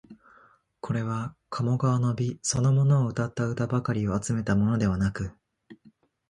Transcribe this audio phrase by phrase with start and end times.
[0.79, 5.31] これは鴨川の美そのものをうたった歌ばかりを集めたものではなく、